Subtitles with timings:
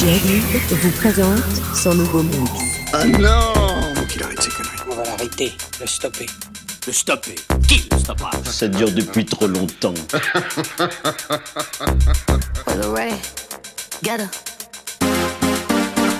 [0.00, 1.42] Jerry vous présente
[1.74, 2.50] son nouveau mix.
[2.94, 3.52] Ah non
[3.94, 4.78] Faut qu'il arrête ses conneries.
[4.90, 6.24] On va l'arrêter, le stopper.
[6.86, 7.34] Le stopper.
[7.68, 9.92] Qui le stoppera Ça dure depuis trop longtemps.
[14.02, 14.30] Get her.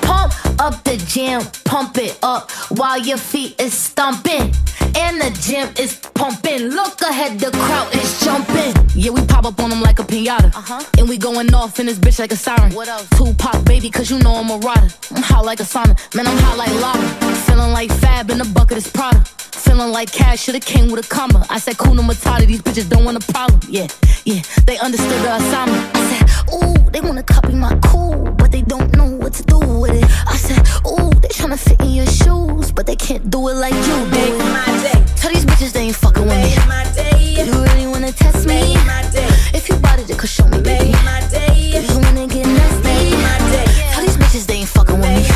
[0.03, 4.53] Pump up the jam, pump it up while your feet is stomping.
[4.97, 6.69] And the gym is pumping.
[6.69, 8.75] Look ahead, the crowd is jumping.
[8.95, 10.55] Yeah, we pop up on them like a pinata.
[10.55, 10.83] Uh-huh.
[10.99, 12.75] And we going off in this bitch like a siren.
[12.75, 13.09] What else?
[13.11, 14.89] Tupac, baby, cause you know I'm a rider.
[15.11, 17.35] I'm hot like a sauna, man, I'm hot like lava.
[17.47, 19.25] Feeling like Fab in the bucket is Prada.
[19.53, 21.47] Feeling like cash should've came with a comma.
[21.51, 23.61] I said, Kuna Matata, these bitches don't want a problem.
[23.69, 23.87] Yeah,
[24.25, 25.97] yeah, they understood the assignment.
[25.97, 29.59] I said, ooh, they wanna copy my cool, but they don't know what to do
[29.59, 30.05] with it.
[30.27, 33.75] I said, ooh, they tryna fit in your shoes, but they can't do it like
[33.75, 36.57] you do Make my day, Tell these bitches they ain't fucking with me.
[36.67, 38.75] my day, You really wanna test me?
[38.87, 40.93] my day, If you bought it, it could show me, baby.
[40.93, 42.83] make my day, You wanna get nasty?
[42.83, 45.29] make my day, Tell these bitches they ain't fucking with me.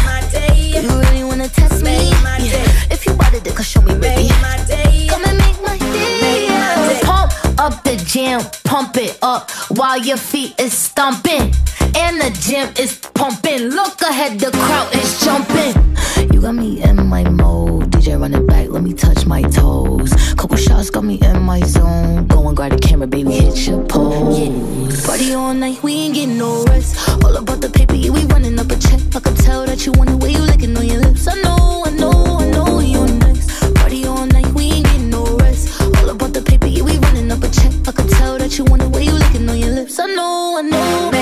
[3.17, 3.27] Day.
[3.27, 4.29] If you bought it, it could show me, baby.
[4.29, 6.21] make my day, Come and make my day.
[6.21, 7.01] Make my day.
[7.03, 11.53] Pump up the jam, pump it up while your feet is stomping.
[11.97, 13.69] And the gym is pumping.
[13.69, 16.33] Look ahead, the crowd is jumping.
[16.33, 17.91] You got me in my mode.
[17.93, 20.13] DJ run it back, let me touch my toes.
[20.35, 22.27] Couple shots got me in my zone.
[22.27, 25.07] Go and grab the camera, baby, hit your pose.
[25.07, 27.09] Party all night, we ain't getting no rest.
[27.25, 29.01] All about the paper, yeah, we running up a check.
[29.15, 31.29] I can tell that you want it, where you licking on your lips.
[31.29, 32.44] I know, I know, I know
[38.59, 39.99] you want it, where you licking on your lips.
[39.99, 41.14] I know, I know.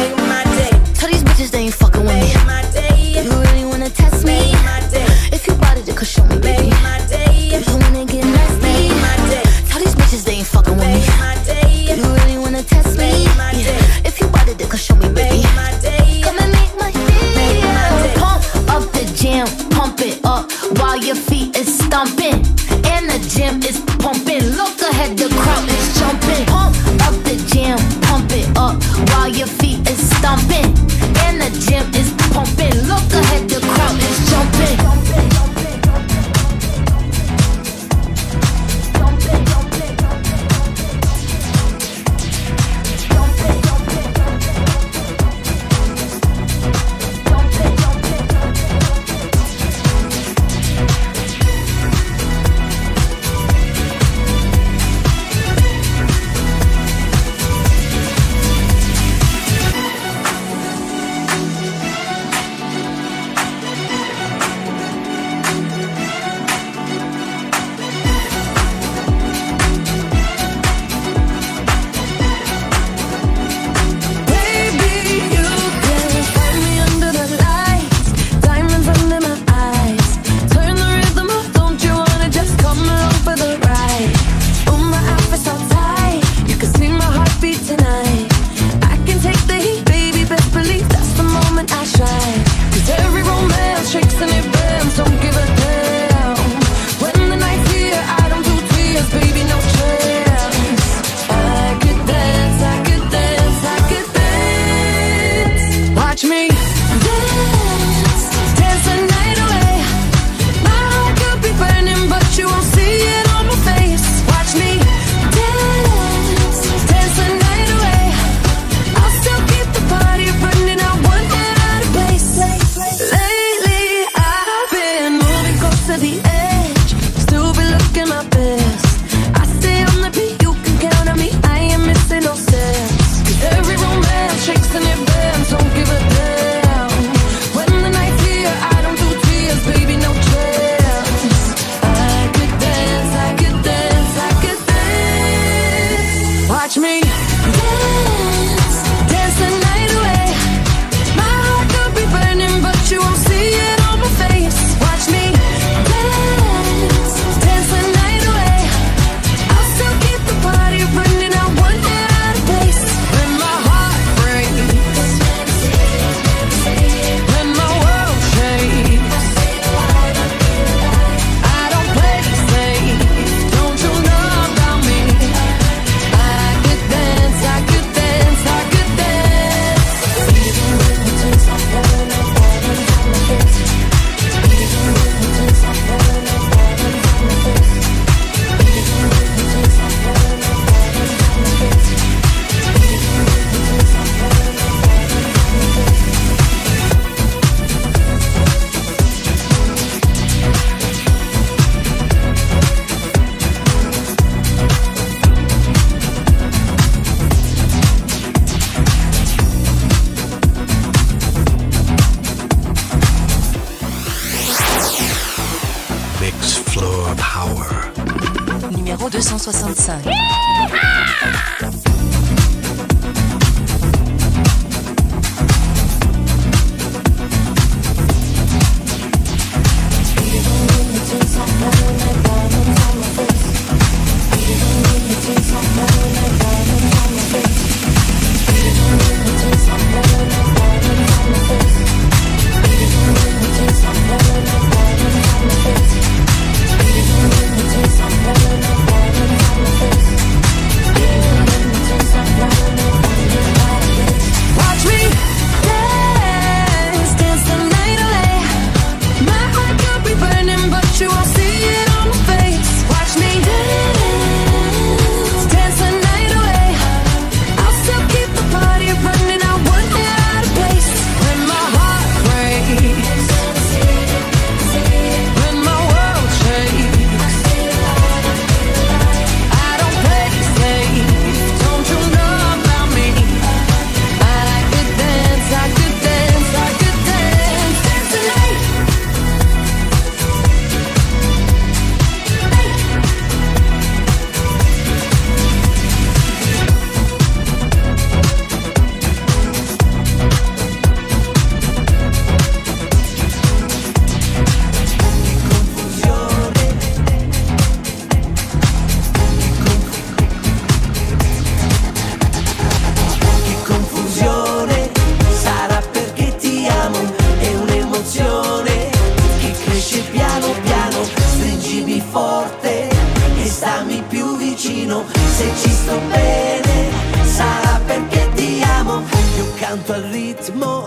[329.42, 330.84] io canto al ritmo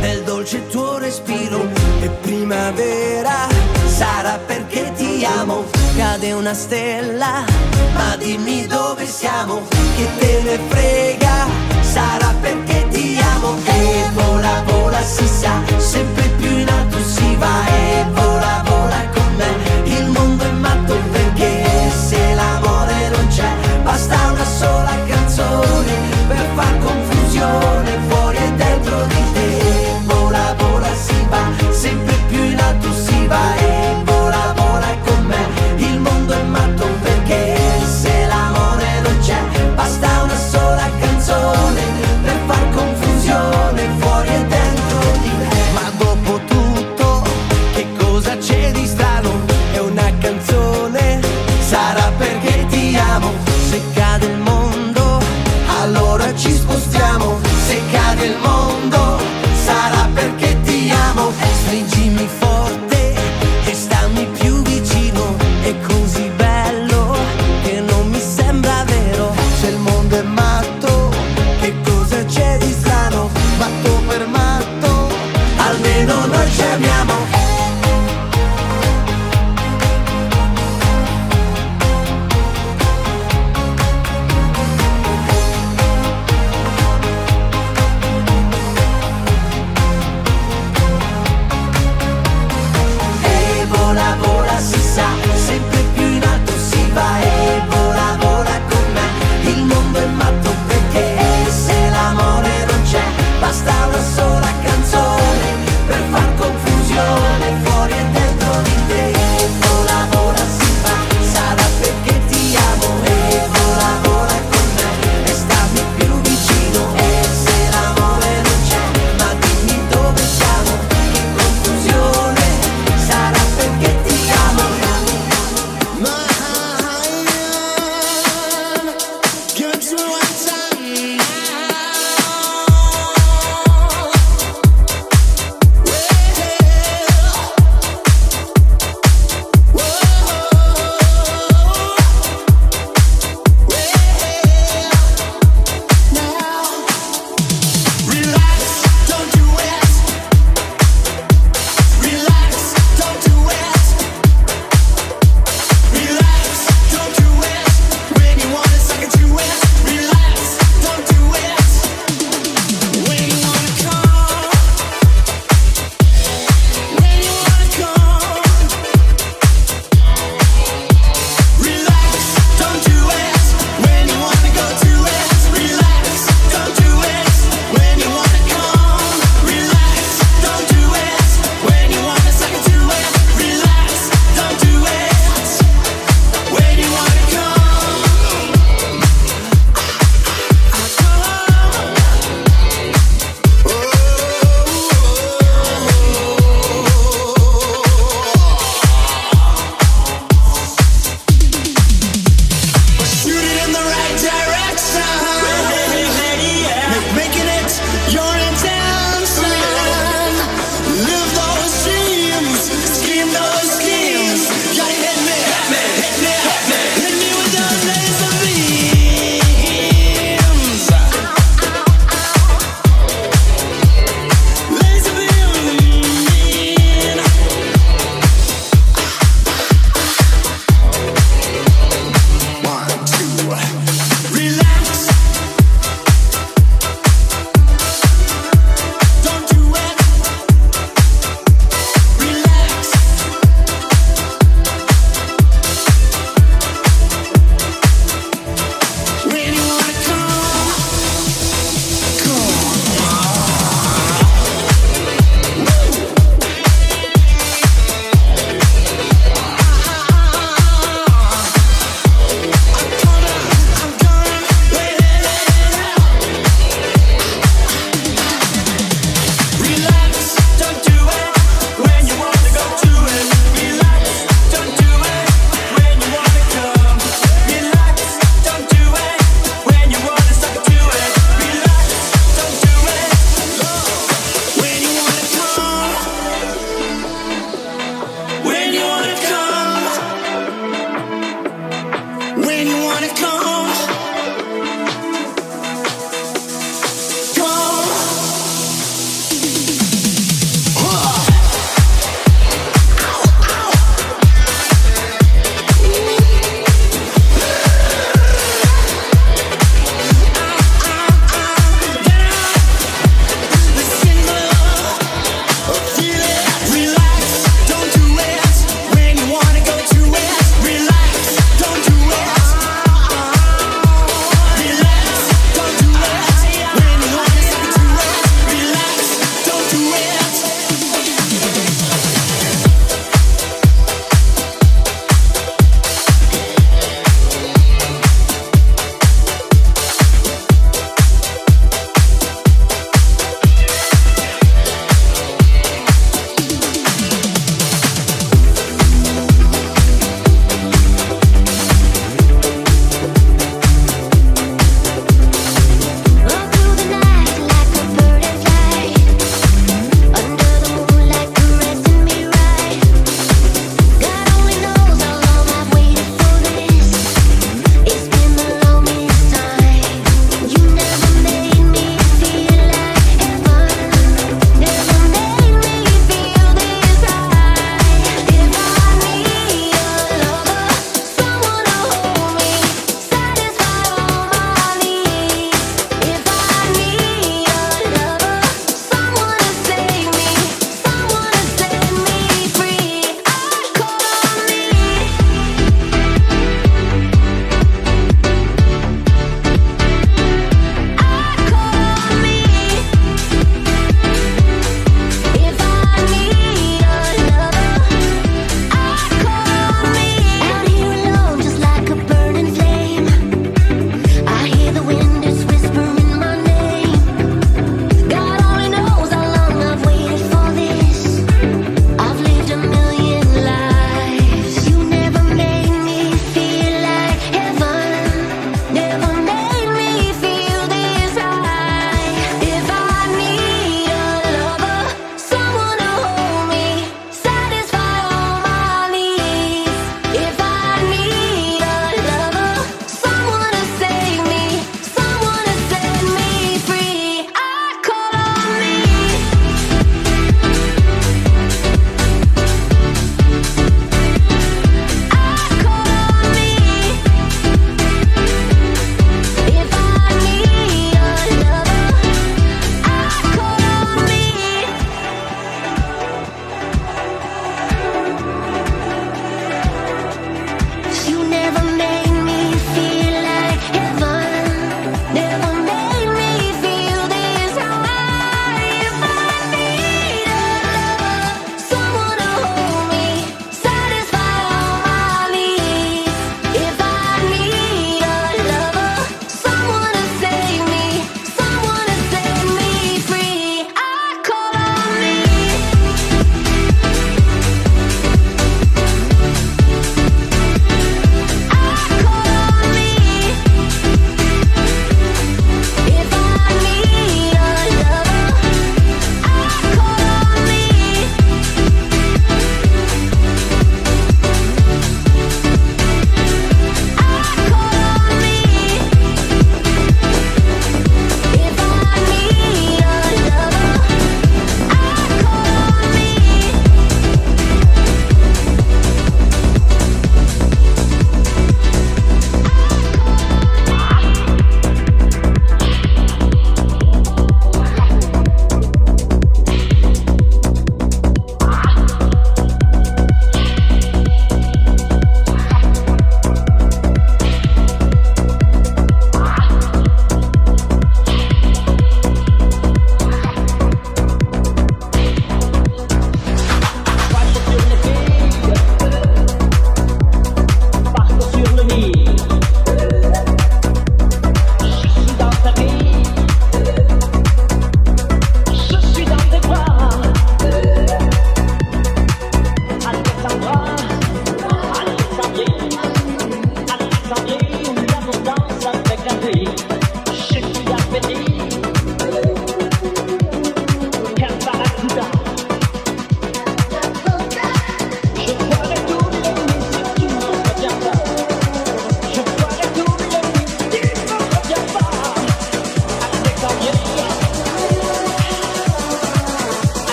[0.00, 1.68] del dolce tuo respiro
[2.00, 3.46] e primavera
[3.86, 5.64] sarà perché ti amo.
[5.96, 7.44] Cade una stella,
[7.92, 9.62] ma dimmi dove siamo,
[9.96, 11.46] che te ne frega,
[11.80, 13.56] sarà perché ti amo.
[13.64, 16.02] E vola, vola, si sa, se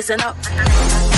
[0.00, 1.09] Listen up.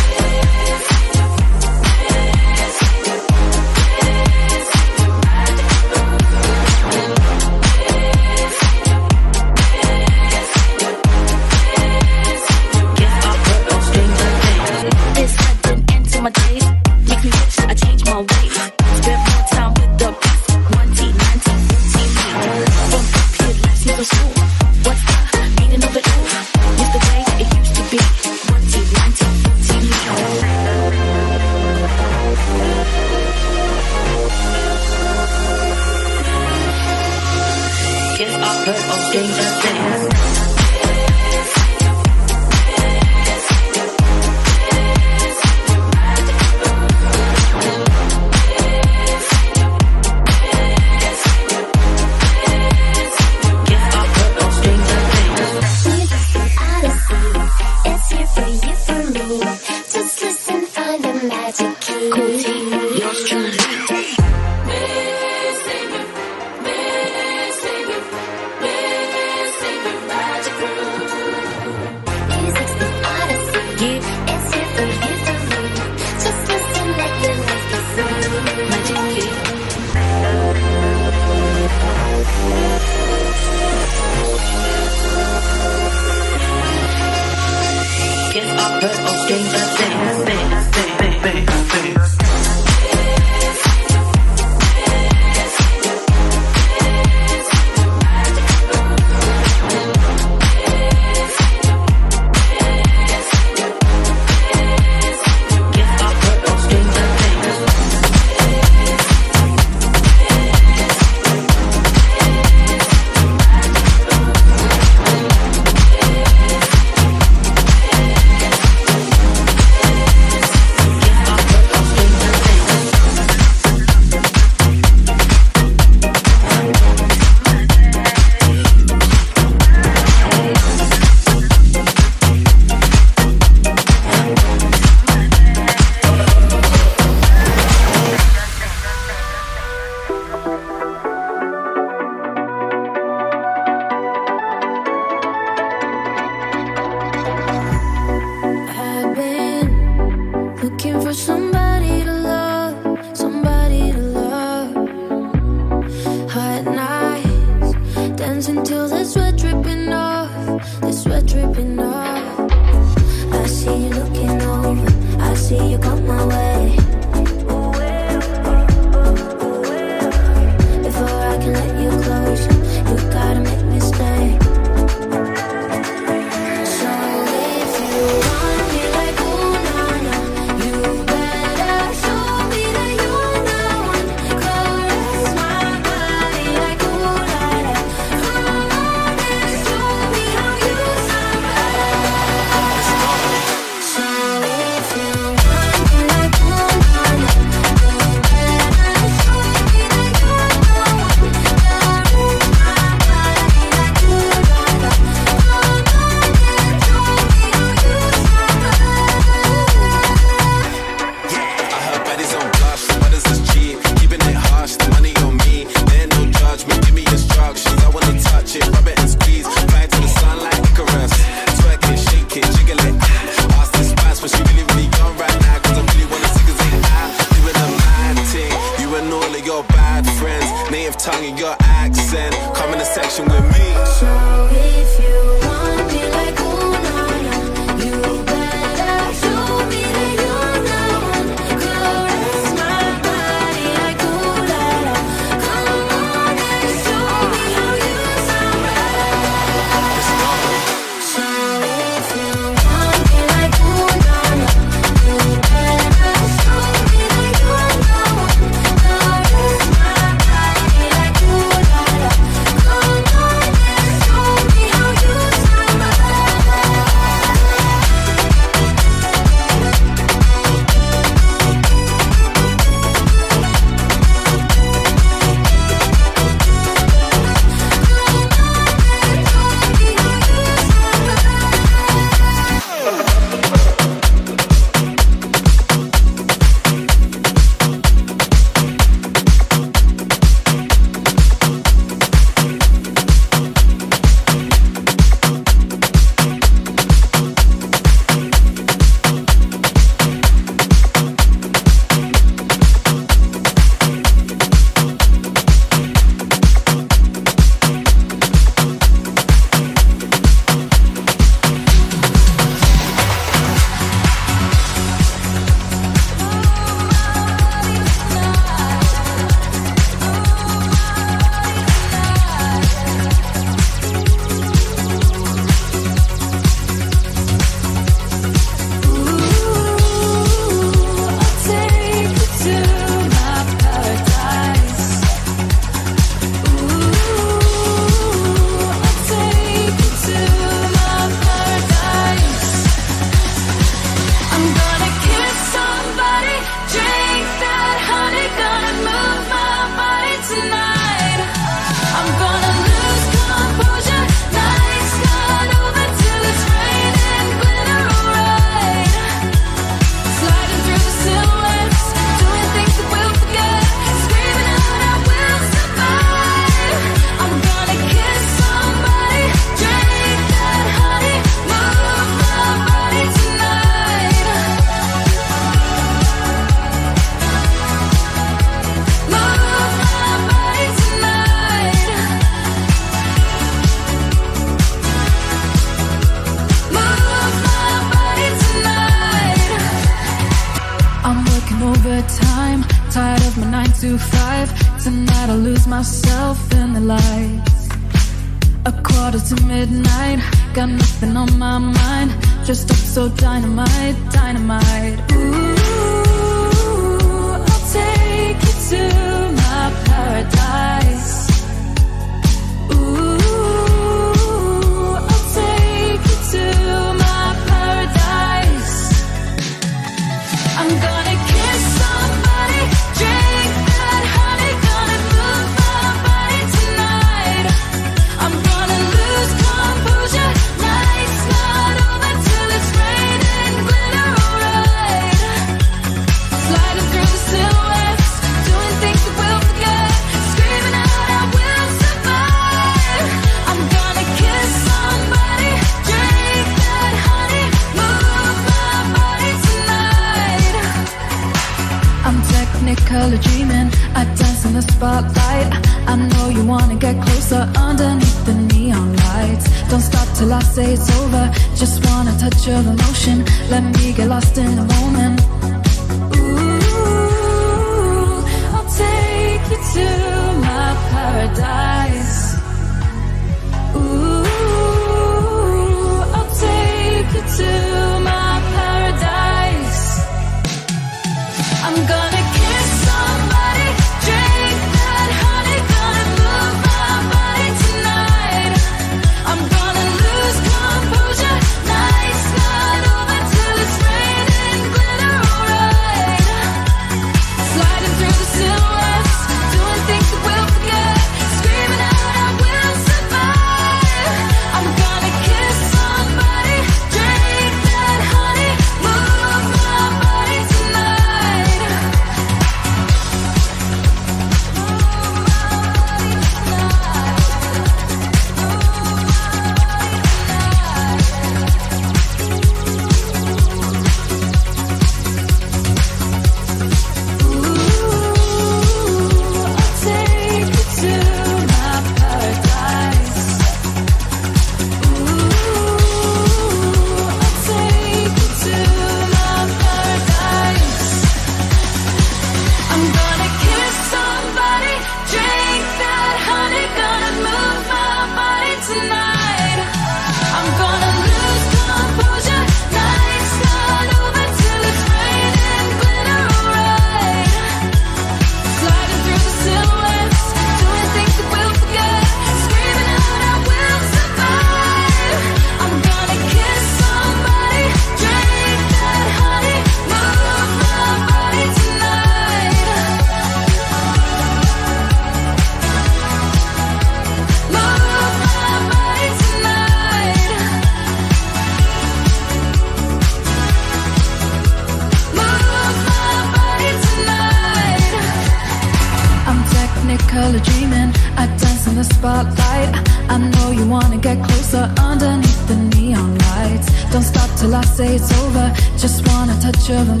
[599.73, 600.00] Wanna touch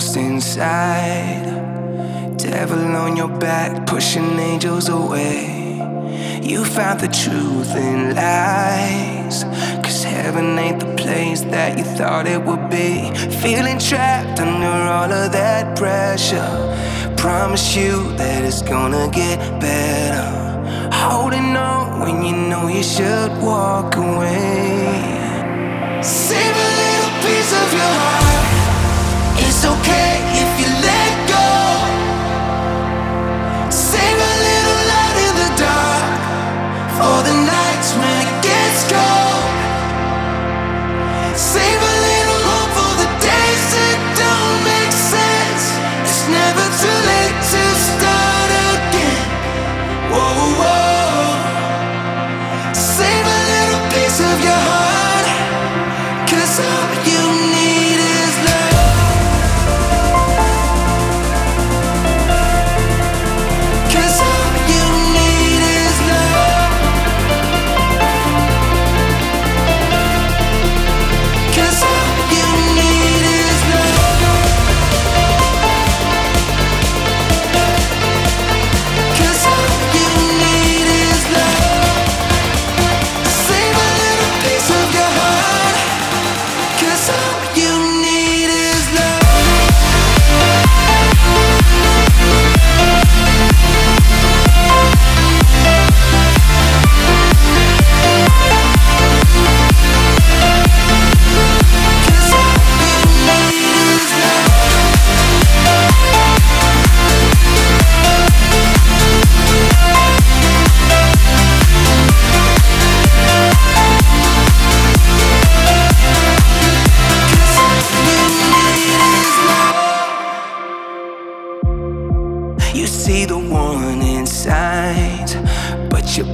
[0.00, 1.44] lost inside.
[2.38, 5.76] Devil on your back, pushing angels away.
[6.42, 9.44] You found the truth in lies.
[9.84, 13.12] Cause heaven ain't the place that you thought it would be.
[13.42, 16.50] Feeling trapped under all of that pressure.
[17.18, 20.30] Promise you that it's gonna get better.
[20.94, 24.40] Holding on when you know you should walk away.
[26.02, 28.29] Save a little piece of your heart.
[29.70, 30.49] Okay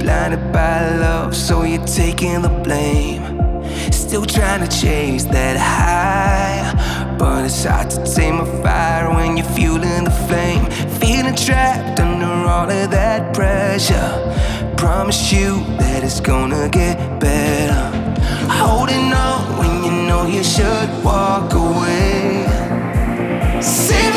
[0.07, 3.21] blinded by love, so you're taking the blame.
[3.91, 9.51] Still trying to chase that high, but it's hard to tame a fire when you're
[9.57, 10.63] fueling the flame.
[11.01, 14.09] Feeling trapped under all of that pressure.
[14.77, 15.49] Promise you
[15.81, 17.83] that it's gonna get better.
[18.61, 22.45] Holding on when you know you should walk away.
[23.61, 24.16] Save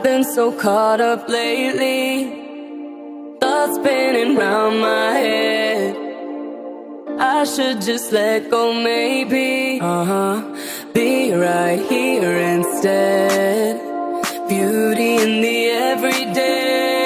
[0.00, 2.24] I've been so caught up lately,
[3.38, 5.94] thoughts spinning round my head.
[7.18, 9.78] I should just let go, maybe.
[9.78, 10.42] Uh huh.
[10.94, 13.78] Be right here instead.
[14.48, 17.04] Beauty in the everyday.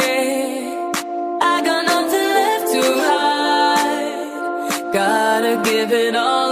[1.42, 4.92] I got nothing left to hide.
[4.92, 6.43] Gotta give it all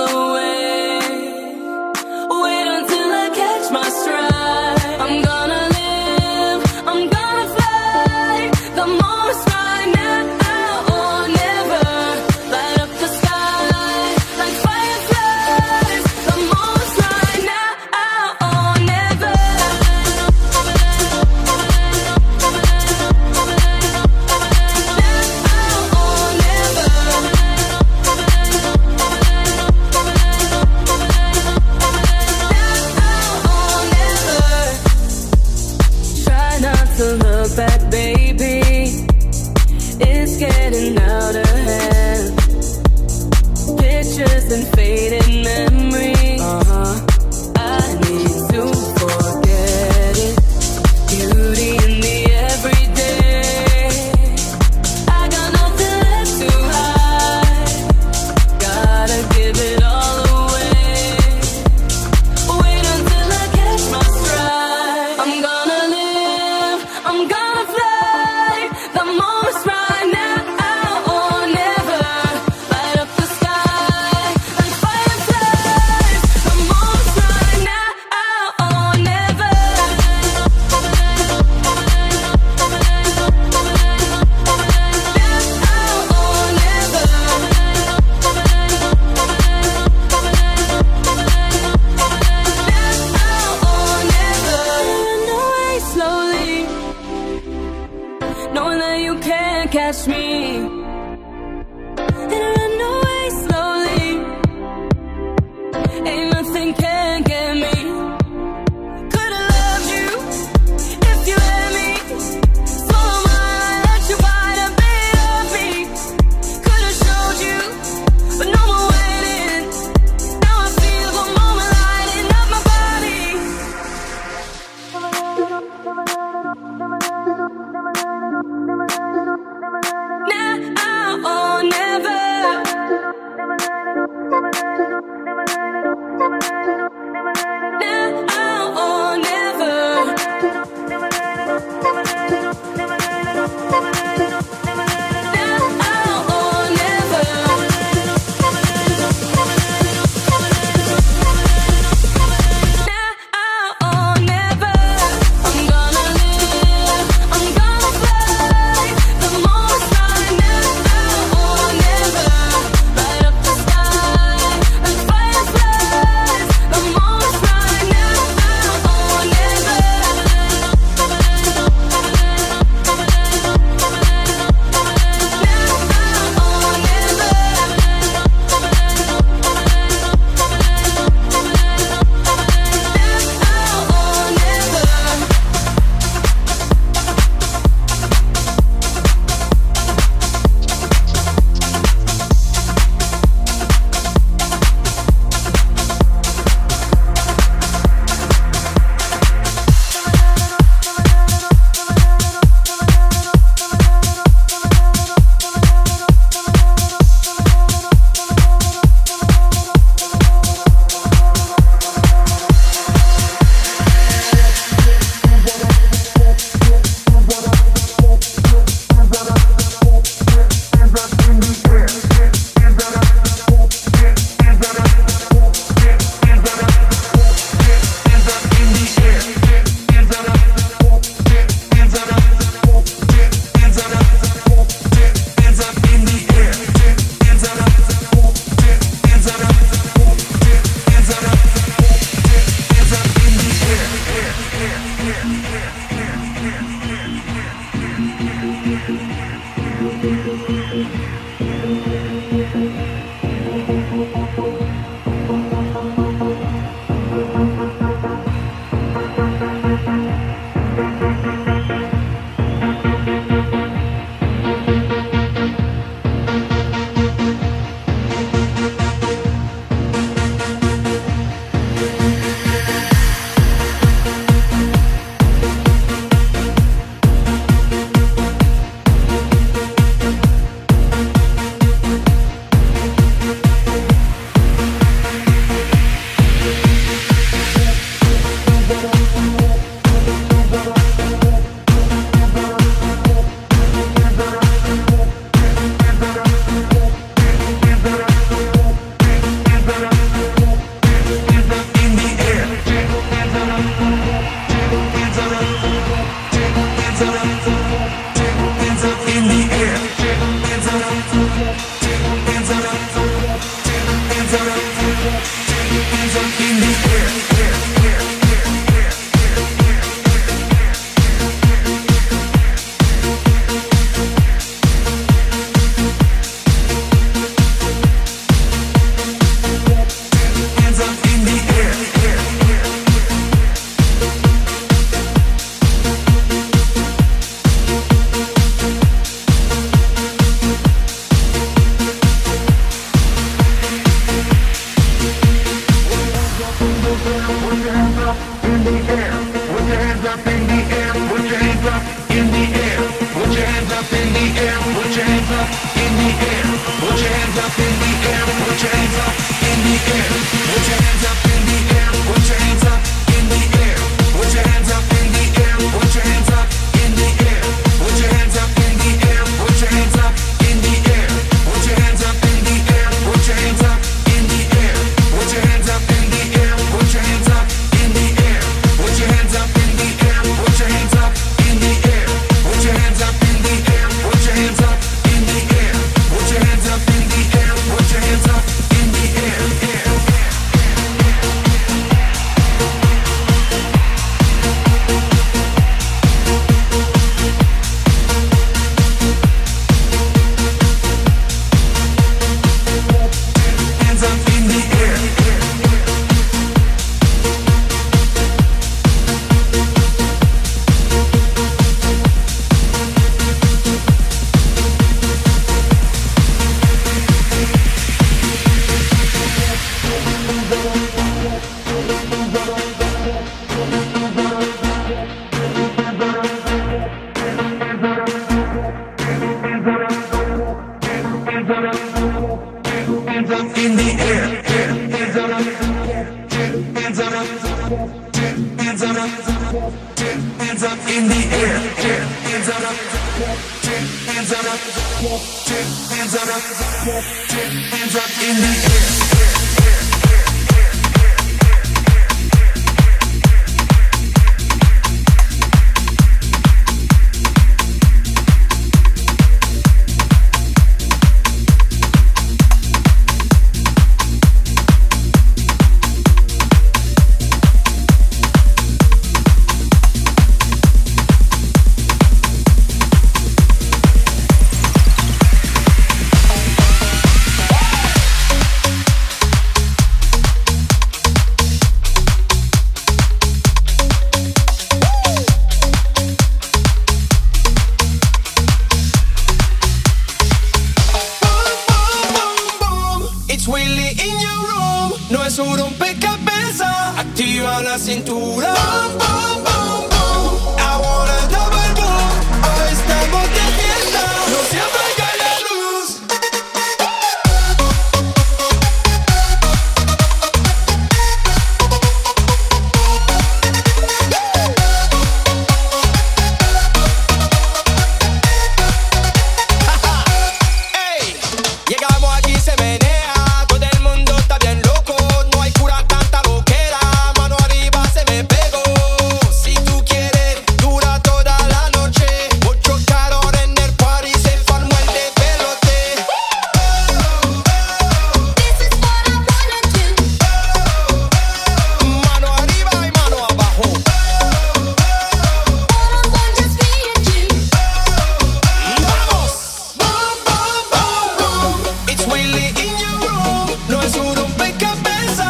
[553.93, 555.29] solo me cabeza,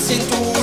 [0.00, 0.55] cintura.